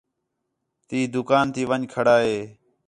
[0.87, 2.37] تی دُکان تی ون٘ڄ کھڑا ہِے